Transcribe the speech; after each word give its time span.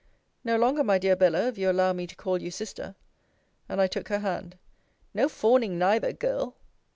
No 0.43 0.57
longer, 0.57 0.83
my 0.83 0.97
dear 0.97 1.15
Bella, 1.15 1.45
if 1.45 1.59
you 1.59 1.69
allow 1.69 1.93
me 1.93 2.07
to 2.07 2.15
call 2.15 2.41
you 2.41 2.49
sister. 2.49 2.95
And 3.69 3.79
I 3.79 3.85
took 3.85 4.07
her 4.09 4.17
hand. 4.17 4.57
No 5.13 5.29
fawning 5.29 5.77
neither, 5.77 6.11
Girl! 6.11 6.57